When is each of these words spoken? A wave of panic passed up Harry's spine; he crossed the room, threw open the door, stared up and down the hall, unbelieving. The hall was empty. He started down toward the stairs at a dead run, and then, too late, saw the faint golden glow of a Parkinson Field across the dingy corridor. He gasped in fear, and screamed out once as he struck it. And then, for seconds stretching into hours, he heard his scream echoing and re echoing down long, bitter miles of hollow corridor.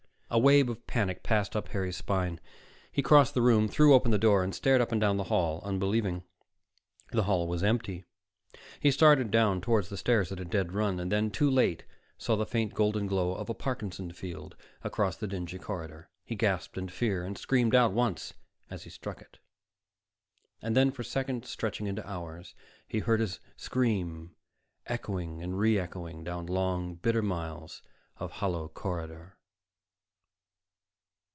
A 0.33 0.39
wave 0.39 0.69
of 0.69 0.87
panic 0.87 1.23
passed 1.23 1.57
up 1.57 1.67
Harry's 1.67 1.97
spine; 1.97 2.39
he 2.89 3.01
crossed 3.01 3.33
the 3.33 3.41
room, 3.41 3.67
threw 3.67 3.93
open 3.93 4.11
the 4.11 4.17
door, 4.17 4.49
stared 4.53 4.79
up 4.79 4.93
and 4.93 5.01
down 5.01 5.17
the 5.17 5.25
hall, 5.25 5.59
unbelieving. 5.65 6.23
The 7.11 7.23
hall 7.23 7.49
was 7.49 7.63
empty. 7.63 8.05
He 8.79 8.91
started 8.91 9.29
down 9.29 9.59
toward 9.59 9.87
the 9.87 9.97
stairs 9.97 10.31
at 10.31 10.39
a 10.39 10.45
dead 10.45 10.71
run, 10.71 11.01
and 11.01 11.11
then, 11.11 11.31
too 11.31 11.51
late, 11.51 11.83
saw 12.17 12.37
the 12.37 12.45
faint 12.45 12.73
golden 12.73 13.07
glow 13.07 13.33
of 13.35 13.49
a 13.49 13.53
Parkinson 13.53 14.13
Field 14.13 14.55
across 14.85 15.17
the 15.17 15.27
dingy 15.27 15.59
corridor. 15.59 16.07
He 16.23 16.35
gasped 16.37 16.77
in 16.77 16.87
fear, 16.87 17.25
and 17.25 17.37
screamed 17.37 17.75
out 17.75 17.91
once 17.91 18.33
as 18.69 18.83
he 18.83 18.89
struck 18.89 19.19
it. 19.21 19.39
And 20.61 20.77
then, 20.77 20.91
for 20.91 21.03
seconds 21.03 21.49
stretching 21.49 21.87
into 21.87 22.09
hours, 22.09 22.55
he 22.87 22.99
heard 22.99 23.19
his 23.19 23.41
scream 23.57 24.33
echoing 24.85 25.41
and 25.43 25.59
re 25.59 25.77
echoing 25.77 26.23
down 26.23 26.45
long, 26.45 26.95
bitter 26.95 27.21
miles 27.21 27.81
of 28.15 28.31
hollow 28.31 28.69
corridor. 28.69 29.35